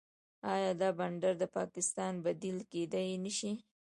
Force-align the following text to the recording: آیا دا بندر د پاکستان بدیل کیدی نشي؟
آیا 0.53 0.71
دا 0.81 0.89
بندر 0.99 1.33
د 1.39 1.43
پاکستان 1.57 2.13
بدیل 2.25 2.57
کیدی 2.71 3.09
نشي؟ 3.23 3.51